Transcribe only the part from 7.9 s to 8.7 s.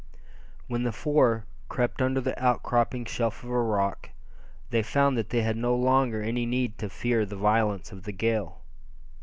of the gale.